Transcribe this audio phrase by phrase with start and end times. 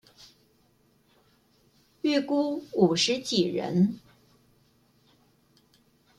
[2.01, 3.99] 預估五十幾人